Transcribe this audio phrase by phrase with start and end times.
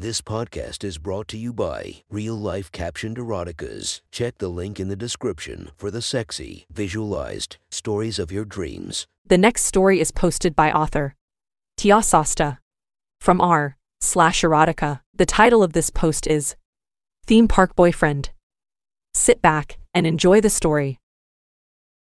[0.00, 4.00] This podcast is brought to you by Real Life Captioned Eroticas.
[4.10, 9.06] Check the link in the description for the sexy, visualized stories of your dreams.
[9.26, 11.16] The next story is posted by author
[11.76, 12.56] Tia Sosta
[13.20, 15.00] from r slash erotica.
[15.14, 16.56] The title of this post is
[17.26, 18.30] Theme Park Boyfriend.
[19.12, 20.98] Sit back and enjoy the story.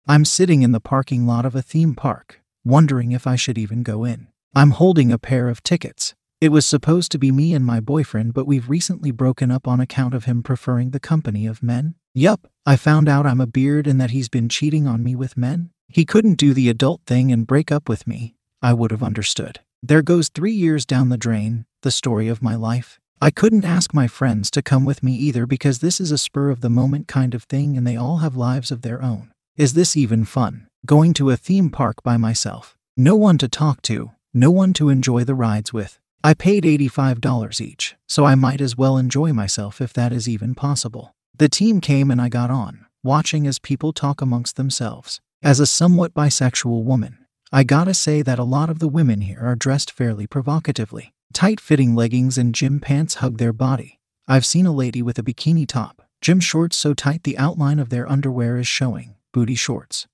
[0.05, 3.83] I'm sitting in the parking lot of a theme park, wondering if I should even
[3.83, 4.27] go in.
[4.53, 6.13] I'm holding a pair of tickets.
[6.41, 9.79] It was supposed to be me and my boyfriend, but we've recently broken up on
[9.79, 11.95] account of him preferring the company of men.
[12.13, 15.37] Yup, I found out I'm a beard and that he's been cheating on me with
[15.37, 15.69] men.
[15.87, 18.35] He couldn't do the adult thing and break up with me.
[18.61, 19.61] I would have understood.
[19.81, 22.99] There goes three years down the drain, the story of my life.
[23.21, 26.49] I couldn't ask my friends to come with me either because this is a spur
[26.49, 29.31] of the moment kind of thing and they all have lives of their own.
[29.55, 30.67] Is this even fun?
[30.85, 32.75] Going to a theme park by myself.
[32.97, 35.97] No one to talk to, no one to enjoy the rides with.
[36.25, 40.55] I paid $85 each, so I might as well enjoy myself if that is even
[40.55, 41.13] possible.
[41.37, 45.21] The team came and I got on, watching as people talk amongst themselves.
[45.43, 47.19] As a somewhat bisexual woman,
[47.51, 51.13] I gotta say that a lot of the women here are dressed fairly provocatively.
[51.31, 53.99] Tight fitting leggings and gym pants hug their body.
[54.27, 57.89] I've seen a lady with a bikini top, gym shorts so tight the outline of
[57.89, 60.07] their underwear is showing, booty shorts.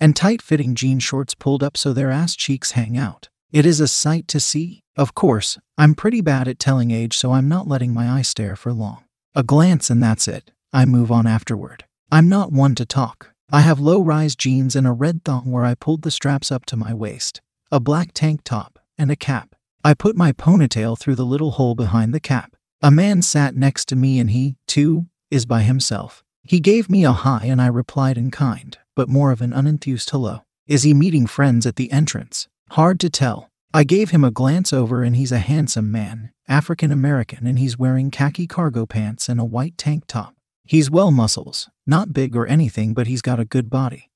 [0.00, 3.28] And tight fitting jean shorts pulled up so their ass cheeks hang out.
[3.54, 4.82] It is a sight to see.
[4.96, 8.56] Of course, I'm pretty bad at telling age, so I'm not letting my eyes stare
[8.56, 9.04] for long.
[9.36, 10.50] A glance and that's it.
[10.72, 11.84] I move on afterward.
[12.10, 13.30] I'm not one to talk.
[13.52, 16.66] I have low rise jeans and a red thong where I pulled the straps up
[16.66, 19.54] to my waist, a black tank top, and a cap.
[19.84, 22.56] I put my ponytail through the little hole behind the cap.
[22.82, 26.24] A man sat next to me and he, too, is by himself.
[26.42, 30.10] He gave me a hi and I replied in kind, but more of an unenthused
[30.10, 30.40] hello.
[30.66, 32.48] Is he meeting friends at the entrance?
[32.74, 33.52] Hard to tell.
[33.72, 37.78] I gave him a glance over and he's a handsome man, African American, and he's
[37.78, 40.34] wearing khaki cargo pants and a white tank top.
[40.64, 44.10] He's well muscles, not big or anything, but he's got a good body.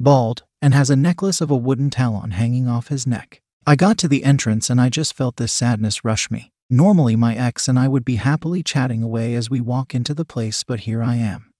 [0.00, 3.42] Bald, and has a necklace of a wooden talon hanging off his neck.
[3.66, 6.50] I got to the entrance and I just felt this sadness rush me.
[6.70, 10.24] Normally, my ex and I would be happily chatting away as we walk into the
[10.24, 11.52] place, but here I am.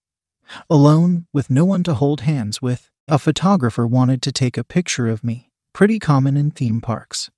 [0.70, 5.08] Alone, with no one to hold hands with, a photographer wanted to take a picture
[5.08, 7.30] of me, pretty common in theme parks.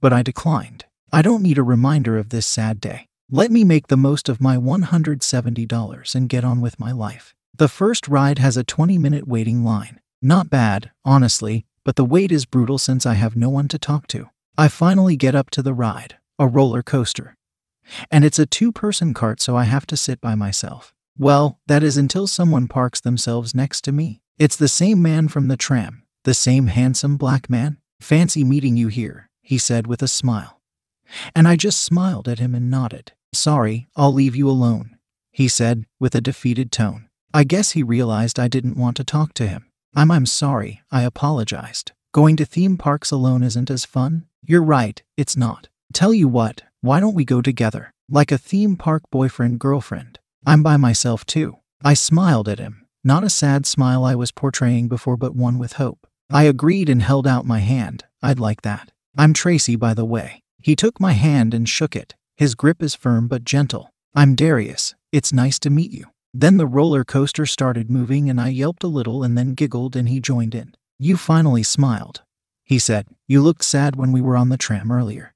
[0.00, 0.84] But I declined.
[1.12, 3.06] I don't need a reminder of this sad day.
[3.30, 7.34] Let me make the most of my $170 and get on with my life.
[7.56, 10.00] The first ride has a 20 minute waiting line.
[10.22, 14.06] Not bad, honestly, but the wait is brutal since I have no one to talk
[14.08, 14.30] to.
[14.58, 17.36] I finally get up to the ride, a roller coaster.
[18.10, 20.94] And it's a two person cart, so I have to sit by myself.
[21.18, 24.22] Well, that is until someone parks themselves next to me.
[24.38, 27.78] It's the same man from the tram, the same handsome black man.
[28.00, 30.60] Fancy meeting you here, he said with a smile.
[31.34, 33.12] And I just smiled at him and nodded.
[33.32, 34.96] Sorry, I'll leave you alone,
[35.30, 37.08] he said with a defeated tone.
[37.32, 39.66] I guess he realized I didn't want to talk to him.
[39.94, 41.92] I'm I'm sorry, I apologized.
[42.12, 44.26] Going to theme parks alone isn't as fun?
[44.42, 45.68] You're right, it's not.
[45.92, 47.92] Tell you what, why don't we go together?
[48.08, 50.18] Like a theme park boyfriend girlfriend.
[50.46, 51.58] I'm by myself too.
[51.84, 55.74] I smiled at him, not a sad smile I was portraying before, but one with
[55.74, 56.06] hope.
[56.32, 58.04] I agreed and held out my hand.
[58.22, 58.92] I'd like that.
[59.18, 60.44] I'm Tracy, by the way.
[60.62, 62.14] He took my hand and shook it.
[62.36, 63.90] His grip is firm but gentle.
[64.14, 64.94] I'm Darius.
[65.10, 66.06] It's nice to meet you.
[66.32, 70.08] Then the roller coaster started moving and I yelped a little and then giggled and
[70.08, 70.76] he joined in.
[71.00, 72.22] You finally smiled.
[72.62, 75.34] He said, You looked sad when we were on the tram earlier.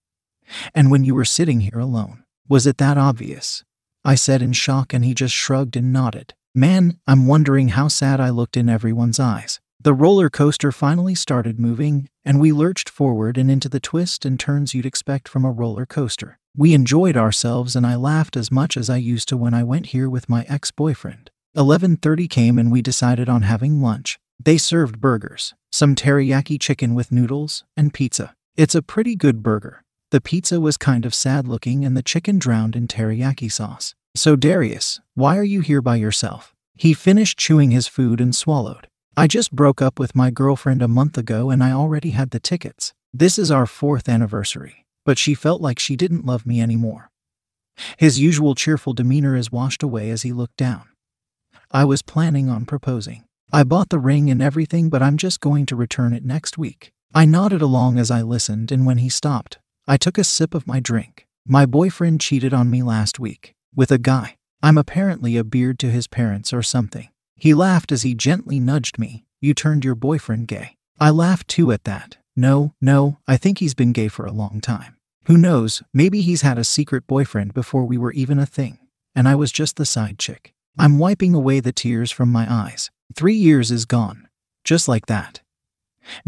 [0.76, 2.22] And when you were sitting here alone.
[2.48, 3.64] Was it that obvious?
[4.04, 6.34] I said in shock and he just shrugged and nodded.
[6.54, 9.58] Man, I'm wondering how sad I looked in everyone's eyes.
[9.84, 14.40] The roller coaster finally started moving, and we lurched forward and into the twists and
[14.40, 16.38] turns you'd expect from a roller coaster.
[16.56, 19.88] We enjoyed ourselves and I laughed as much as I used to when I went
[19.88, 21.30] here with my ex-boyfriend.
[21.54, 24.18] 11:30 came and we decided on having lunch.
[24.42, 28.34] They served burgers, some teriyaki chicken with noodles, and pizza.
[28.56, 29.84] It's a pretty good burger.
[30.12, 33.94] The pizza was kind of sad looking and the chicken drowned in teriyaki sauce.
[34.16, 36.54] So, Darius, why are you here by yourself?
[36.74, 38.88] He finished chewing his food and swallowed.
[39.16, 42.40] I just broke up with my girlfriend a month ago and I already had the
[42.40, 42.92] tickets.
[43.12, 47.10] This is our fourth anniversary, but she felt like she didn't love me anymore.
[47.96, 50.88] His usual cheerful demeanor is washed away as he looked down.
[51.70, 53.24] I was planning on proposing.
[53.52, 56.90] I bought the ring and everything, but I'm just going to return it next week.
[57.14, 60.66] I nodded along as I listened, and when he stopped, I took a sip of
[60.66, 61.26] my drink.
[61.46, 64.36] My boyfriend cheated on me last week with a guy.
[64.60, 67.08] I'm apparently a beard to his parents or something.
[67.36, 69.24] He laughed as he gently nudged me.
[69.40, 70.76] You turned your boyfriend gay.
[70.98, 72.18] I laughed too at that.
[72.36, 74.96] No, no, I think he's been gay for a long time.
[75.26, 78.78] Who knows, maybe he's had a secret boyfriend before we were even a thing,
[79.14, 80.52] and I was just the side chick.
[80.78, 82.90] I'm wiping away the tears from my eyes.
[83.14, 84.28] Three years is gone.
[84.64, 85.40] Just like that.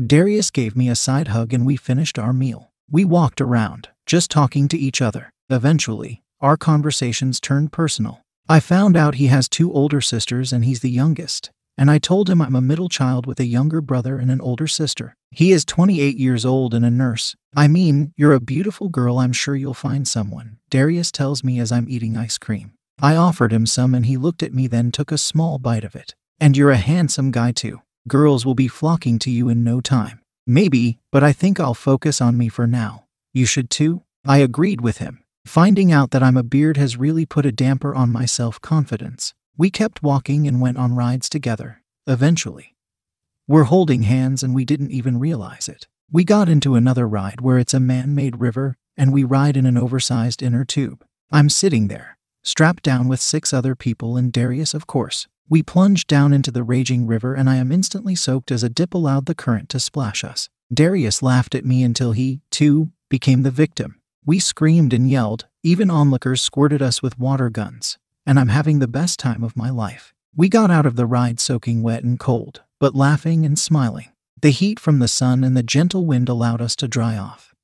[0.04, 2.70] Darius gave me a side hug and we finished our meal.
[2.90, 5.30] We walked around, just talking to each other.
[5.50, 8.22] Eventually, our conversations turned personal.
[8.48, 11.50] I found out he has two older sisters and he's the youngest.
[11.76, 14.68] And I told him I'm a middle child with a younger brother and an older
[14.68, 15.16] sister.
[15.32, 17.34] He is 28 years old and a nurse.
[17.56, 20.58] I mean, you're a beautiful girl, I'm sure you'll find someone.
[20.70, 22.72] Darius tells me as I'm eating ice cream.
[23.02, 25.96] I offered him some and he looked at me, then took a small bite of
[25.96, 26.14] it.
[26.38, 27.82] And you're a handsome guy too.
[28.06, 30.20] Girls will be flocking to you in no time.
[30.46, 33.06] Maybe, but I think I'll focus on me for now.
[33.34, 34.02] You should too?
[34.24, 35.24] I agreed with him.
[35.46, 39.32] Finding out that I'm a beard has really put a damper on my self confidence.
[39.56, 41.82] We kept walking and went on rides together.
[42.04, 42.74] Eventually,
[43.46, 45.86] we're holding hands and we didn't even realize it.
[46.10, 49.66] We got into another ride where it's a man made river and we ride in
[49.66, 51.04] an oversized inner tube.
[51.30, 55.28] I'm sitting there, strapped down with six other people and Darius, of course.
[55.48, 58.94] We plunge down into the raging river and I am instantly soaked as a dip
[58.94, 60.48] allowed the current to splash us.
[60.74, 64.00] Darius laughed at me until he, too, became the victim.
[64.26, 67.96] We screamed and yelled, even onlookers squirted us with water guns,
[68.26, 70.12] and I'm having the best time of my life.
[70.34, 74.08] We got out of the ride soaking wet and cold, but laughing and smiling.
[74.42, 77.54] The heat from the sun and the gentle wind allowed us to dry off.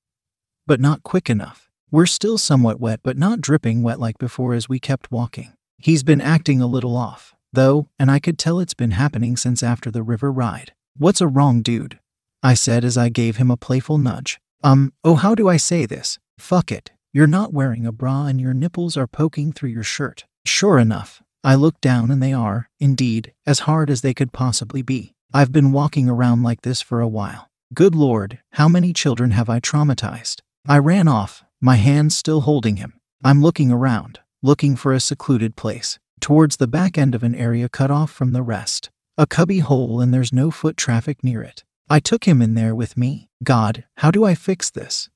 [0.64, 1.69] But not quick enough.
[1.91, 5.55] We're still somewhat wet, but not dripping wet like before as we kept walking.
[5.79, 9.65] He's been acting a little off, though, and I could tell it's been happening since
[9.65, 10.73] after the river ride.
[10.97, 11.99] What's a wrong dude?
[12.41, 14.41] I said as I gave him a playful nudge.
[14.62, 16.20] Um, oh, how do I say this?
[16.38, 16.93] Fuck it.
[17.12, 20.25] You're not wearing a bra and your nipples are poking through your shirt.
[20.44, 24.82] Sure enough, I look down and they are, indeed, as hard as they could possibly
[24.82, 25.14] be.
[25.34, 27.50] I've been walking around like this for a while.
[27.75, 30.40] Good lord, how many children have I traumatized?
[30.67, 32.94] I ran off, my hands still holding him.
[33.25, 37.69] I'm looking around, looking for a secluded place, towards the back end of an area
[37.69, 38.90] cut off from the rest.
[39.19, 41.64] A cubby hole and there's no foot traffic near it.
[41.90, 43.29] I took him in there with me.
[43.43, 45.11] God, how do I fix this?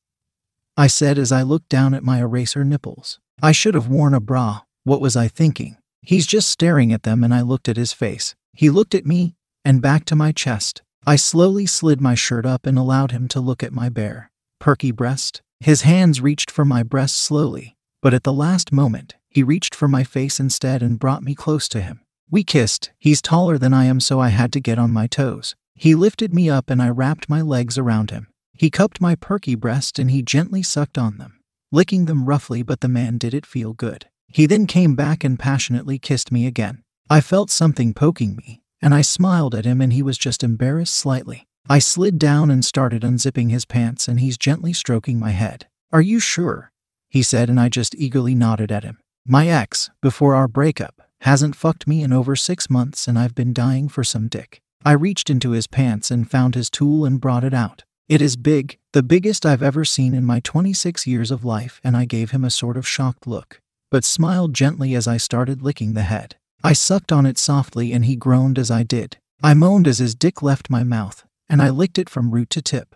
[0.78, 3.18] I said as I looked down at my eraser nipples.
[3.42, 4.60] I should have worn a bra.
[4.84, 5.78] What was I thinking?
[6.02, 8.34] He's just staring at them, and I looked at his face.
[8.52, 10.82] He looked at me and back to my chest.
[11.06, 14.30] I slowly slid my shirt up and allowed him to look at my bare,
[14.60, 15.40] perky breast.
[15.60, 19.88] His hands reached for my breast slowly, but at the last moment, he reached for
[19.88, 22.00] my face instead and brought me close to him.
[22.30, 22.90] We kissed.
[22.98, 25.54] He's taller than I am, so I had to get on my toes.
[25.74, 28.28] He lifted me up and I wrapped my legs around him.
[28.56, 32.80] He cupped my perky breast and he gently sucked on them, licking them roughly, but
[32.80, 34.06] the man did it feel good.
[34.28, 36.82] He then came back and passionately kissed me again.
[37.08, 40.94] I felt something poking me, and I smiled at him and he was just embarrassed
[40.94, 41.46] slightly.
[41.68, 45.66] I slid down and started unzipping his pants and he's gently stroking my head.
[45.92, 46.70] Are you sure?
[47.08, 48.98] He said and I just eagerly nodded at him.
[49.26, 53.52] My ex, before our breakup, hasn't fucked me in over six months and I've been
[53.52, 54.60] dying for some dick.
[54.84, 57.82] I reached into his pants and found his tool and brought it out.
[58.08, 61.96] It is big, the biggest I've ever seen in my 26 years of life, and
[61.96, 63.60] I gave him a sort of shocked look,
[63.90, 66.36] but smiled gently as I started licking the head.
[66.62, 69.16] I sucked on it softly and he groaned as I did.
[69.42, 72.62] I moaned as his dick left my mouth, and I licked it from root to
[72.62, 72.94] tip.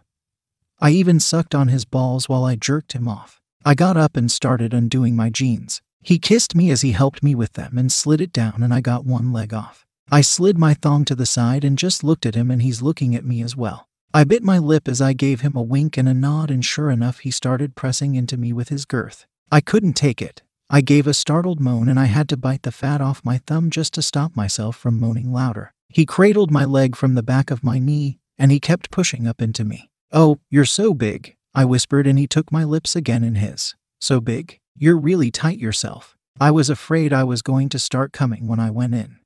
[0.79, 3.41] I even sucked on his balls while I jerked him off.
[3.65, 5.83] I got up and started undoing my jeans.
[6.03, 8.81] He kissed me as he helped me with them and slid it down, and I
[8.81, 9.85] got one leg off.
[10.09, 13.17] I slid my thong to the side and just looked at him, and he's looking
[13.17, 13.90] at me as well.
[14.13, 16.91] I bit my lip as I gave him a wink and a nod, and sure
[16.91, 19.25] enough, he started pressing into me with his girth.
[19.53, 20.43] I couldn't take it.
[20.69, 23.71] I gave a startled moan and I had to bite the fat off my thumb
[23.71, 25.73] just to stop myself from moaning louder.
[25.89, 29.41] He cradled my leg from the back of my knee, and he kept pushing up
[29.41, 29.91] into me.
[30.13, 33.77] Oh, you're so big, I whispered, and he took my lips again in his.
[34.01, 34.59] So big?
[34.77, 36.17] You're really tight yourself.
[36.41, 39.19] I was afraid I was going to start coming when I went in.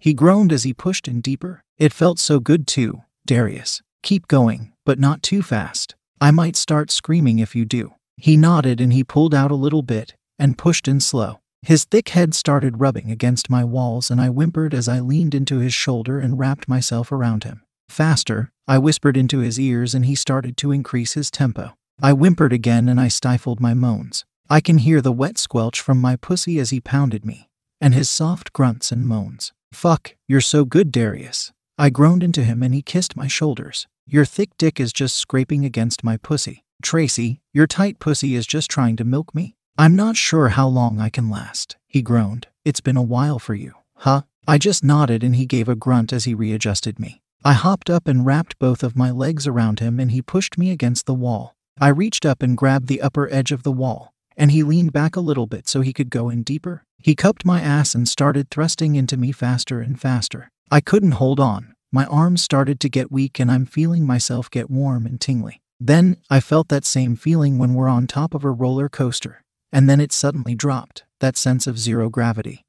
[0.00, 1.62] He groaned as he pushed in deeper.
[1.78, 3.80] It felt so good too, Darius.
[4.06, 5.96] Keep going, but not too fast.
[6.20, 7.94] I might start screaming if you do.
[8.16, 11.40] He nodded and he pulled out a little bit and pushed in slow.
[11.62, 15.58] His thick head started rubbing against my walls, and I whimpered as I leaned into
[15.58, 17.64] his shoulder and wrapped myself around him.
[17.88, 21.74] Faster, I whispered into his ears, and he started to increase his tempo.
[22.00, 24.24] I whimpered again and I stifled my moans.
[24.48, 27.48] I can hear the wet squelch from my pussy as he pounded me,
[27.80, 29.52] and his soft grunts and moans.
[29.72, 31.52] Fuck, you're so good, Darius.
[31.76, 33.88] I groaned into him and he kissed my shoulders.
[34.08, 36.64] Your thick dick is just scraping against my pussy.
[36.80, 39.56] Tracy, your tight pussy is just trying to milk me.
[39.76, 42.46] I'm not sure how long I can last, he groaned.
[42.64, 44.22] It's been a while for you, huh?
[44.46, 47.20] I just nodded and he gave a grunt as he readjusted me.
[47.44, 50.70] I hopped up and wrapped both of my legs around him and he pushed me
[50.70, 51.56] against the wall.
[51.80, 55.16] I reached up and grabbed the upper edge of the wall, and he leaned back
[55.16, 56.84] a little bit so he could go in deeper.
[56.98, 60.48] He cupped my ass and started thrusting into me faster and faster.
[60.70, 61.75] I couldn't hold on.
[61.96, 65.62] My arms started to get weak and I'm feeling myself get warm and tingly.
[65.80, 69.88] Then I felt that same feeling when we're on top of a roller coaster, and
[69.88, 72.66] then it suddenly dropped that sense of zero gravity.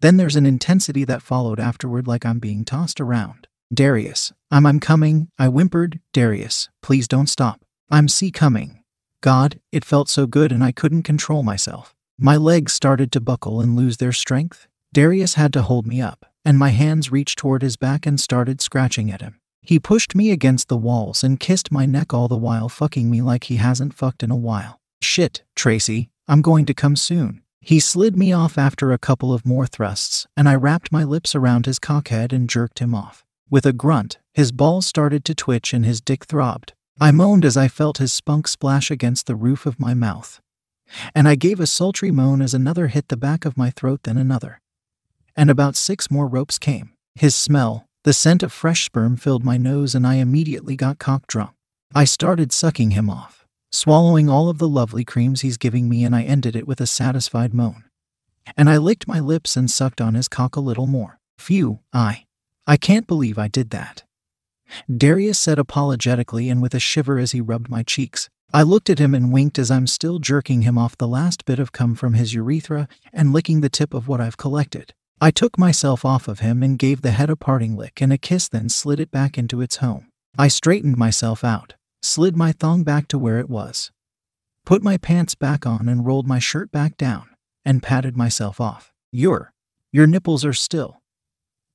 [0.00, 3.46] Then there's an intensity that followed afterward, like I'm being tossed around.
[3.72, 6.00] Darius, I'm, I'm coming, I whimpered.
[6.12, 7.60] Darius, please don't stop.
[7.92, 8.82] I'm see coming.
[9.20, 11.94] God, it felt so good and I couldn't control myself.
[12.18, 14.66] My legs started to buckle and lose their strength.
[14.92, 18.62] Darius had to hold me up, and my hands reached toward his back and started
[18.62, 19.38] scratching at him.
[19.60, 23.20] He pushed me against the walls and kissed my neck all the while fucking me
[23.20, 24.80] like he hasn't fucked in a while.
[25.02, 27.42] Shit, Tracy, I'm going to come soon.
[27.60, 31.34] He slid me off after a couple of more thrusts, and I wrapped my lips
[31.34, 33.26] around his cockhead and jerked him off.
[33.50, 36.72] With a grunt, his balls started to twitch and his dick throbbed.
[36.98, 40.40] I moaned as I felt his spunk splash against the roof of my mouth.
[41.14, 44.16] And I gave a sultry moan as another hit the back of my throat, then
[44.16, 44.62] another.
[45.38, 46.90] And about six more ropes came.
[47.14, 51.26] His smell, the scent of fresh sperm, filled my nose, and I immediately got cock
[51.26, 51.52] drunk.
[51.94, 53.38] I started sucking him off
[53.70, 56.86] swallowing all of the lovely creams he's giving me, and I ended it with a
[56.86, 57.84] satisfied moan.
[58.56, 61.18] And I licked my lips and sucked on his cock a little more.
[61.38, 62.24] Phew, I.
[62.66, 64.04] I can't believe I did that.
[64.94, 68.28] Darius said apologetically and with a shiver as he rubbed my cheeks.
[68.52, 71.58] I looked at him and winked as I'm still jerking him off the last bit
[71.58, 74.94] of cum from his urethra and licking the tip of what I've collected.
[75.20, 78.18] I took myself off of him and gave the head a parting lick and a
[78.18, 80.08] kiss, then slid it back into its home.
[80.38, 83.90] I straightened myself out slid my thong back to where it was,
[84.64, 87.28] put my pants back on and rolled my shirt back down,
[87.64, 88.92] and patted myself off.
[89.10, 89.52] Your,
[89.92, 91.00] your nipples are still.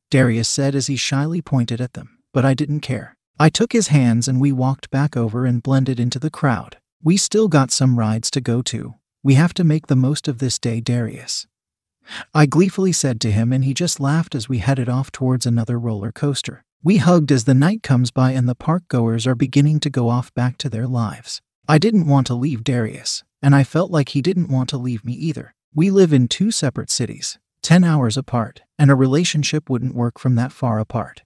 [0.09, 3.17] Darius said as he shyly pointed at them, but I didn't care.
[3.39, 6.77] I took his hands and we walked back over and blended into the crowd.
[7.01, 8.95] We still got some rides to go to.
[9.23, 11.47] We have to make the most of this day, Darius.
[12.33, 15.79] I gleefully said to him, and he just laughed as we headed off towards another
[15.79, 16.63] roller coaster.
[16.83, 20.10] We hugged as the night comes by and the park goers are beginning to go
[20.10, 21.41] off back to their lives.
[21.67, 25.05] I didn't want to leave Darius, and I felt like he didn't want to leave
[25.05, 25.53] me either.
[25.74, 30.36] We live in two separate cities, 10 hours apart, and a relationship wouldn't work from
[30.36, 31.24] that far apart.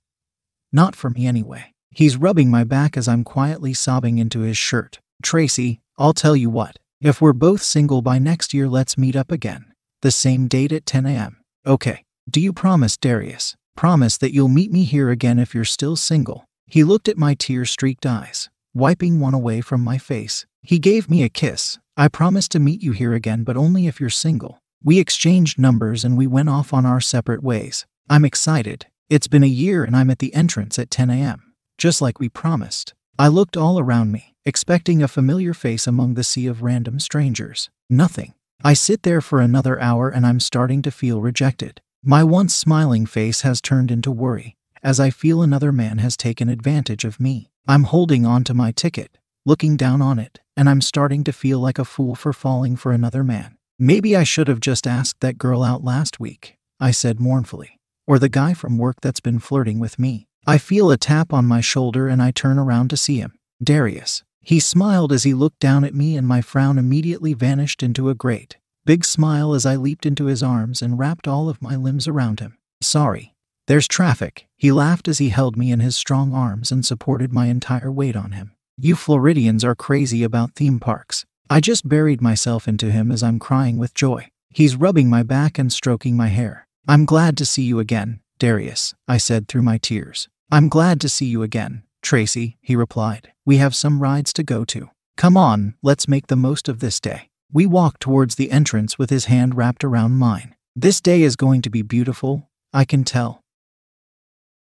[0.71, 1.73] Not for me anyway.
[1.89, 4.99] He's rubbing my back as I'm quietly sobbing into his shirt.
[5.23, 6.77] Tracy, I'll tell you what.
[7.01, 9.66] If we're both single by next year, let's meet up again.
[10.01, 11.37] The same date at 10 a.m.
[11.65, 12.03] Okay.
[12.29, 13.55] Do you promise, Darius?
[13.75, 16.45] Promise that you'll meet me here again if you're still single.
[16.67, 20.45] He looked at my tear streaked eyes, wiping one away from my face.
[20.61, 21.79] He gave me a kiss.
[21.95, 24.59] I promise to meet you here again, but only if you're single.
[24.83, 27.85] We exchanged numbers and we went off on our separate ways.
[28.09, 28.85] I'm excited.
[29.09, 32.29] It's been a year and I'm at the entrance at 10 a.m., just like we
[32.29, 32.93] promised.
[33.17, 37.69] I looked all around me, expecting a familiar face among the sea of random strangers.
[37.89, 38.33] Nothing.
[38.63, 41.81] I sit there for another hour and I'm starting to feel rejected.
[42.03, 46.49] My once smiling face has turned into worry as I feel another man has taken
[46.49, 47.51] advantage of me.
[47.67, 51.59] I'm holding on to my ticket, looking down on it, and I'm starting to feel
[51.59, 53.57] like a fool for falling for another man.
[53.77, 58.17] Maybe I should have just asked that girl out last week, I said mournfully, or
[58.17, 60.27] the guy from work that's been flirting with me.
[60.45, 63.37] I feel a tap on my shoulder and I turn around to see him.
[63.61, 64.23] Darius.
[64.47, 68.15] He smiled as he looked down at me, and my frown immediately vanished into a
[68.15, 72.07] great, big smile as I leaped into his arms and wrapped all of my limbs
[72.07, 72.57] around him.
[72.79, 73.35] Sorry.
[73.67, 74.47] There's traffic.
[74.55, 78.15] He laughed as he held me in his strong arms and supported my entire weight
[78.15, 78.53] on him.
[78.77, 81.25] You Floridians are crazy about theme parks.
[81.49, 84.29] I just buried myself into him as I'm crying with joy.
[84.49, 86.69] He's rubbing my back and stroking my hair.
[86.87, 90.29] I'm glad to see you again, Darius, I said through my tears.
[90.49, 93.31] I'm glad to see you again, Tracy, he replied.
[93.45, 94.89] We have some rides to go to.
[95.17, 97.29] Come on, let's make the most of this day.
[97.51, 100.55] We walked towards the entrance with his hand wrapped around mine.
[100.75, 103.41] This day is going to be beautiful, I can tell.